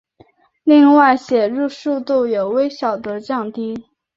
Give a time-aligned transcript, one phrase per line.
[0.63, 3.85] 另外写入速度有微小的降低。